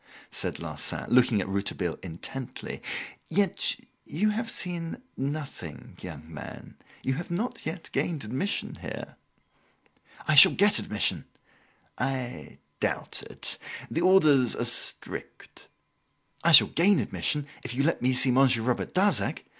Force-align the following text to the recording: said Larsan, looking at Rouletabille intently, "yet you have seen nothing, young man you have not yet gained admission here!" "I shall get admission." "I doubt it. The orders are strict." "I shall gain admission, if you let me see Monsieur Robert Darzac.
said 0.31 0.57
Larsan, 0.57 1.07
looking 1.13 1.41
at 1.41 1.47
Rouletabille 1.47 1.99
intently, 2.01 2.81
"yet 3.29 3.75
you 4.03 4.31
have 4.31 4.49
seen 4.49 4.99
nothing, 5.15 5.95
young 6.01 6.23
man 6.27 6.75
you 7.03 7.13
have 7.13 7.29
not 7.29 7.67
yet 7.67 7.91
gained 7.91 8.23
admission 8.23 8.77
here!" 8.81 9.15
"I 10.27 10.33
shall 10.33 10.53
get 10.55 10.79
admission." 10.79 11.25
"I 11.99 12.57
doubt 12.79 13.21
it. 13.29 13.59
The 13.91 14.01
orders 14.01 14.55
are 14.55 14.65
strict." 14.65 15.67
"I 16.43 16.51
shall 16.51 16.69
gain 16.69 16.99
admission, 16.99 17.45
if 17.63 17.75
you 17.75 17.83
let 17.83 18.01
me 18.01 18.13
see 18.15 18.31
Monsieur 18.31 18.63
Robert 18.63 18.95
Darzac. 18.95 19.45